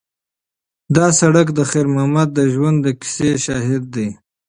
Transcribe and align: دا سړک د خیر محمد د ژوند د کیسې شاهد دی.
دا 0.95 1.05
سړک 1.19 1.47
د 1.57 1.59
خیر 1.71 1.85
محمد 1.93 2.29
د 2.33 2.39
ژوند 2.53 2.77
د 2.81 2.87
کیسې 3.01 3.31
شاهد 3.45 3.83
دی. 3.95 4.07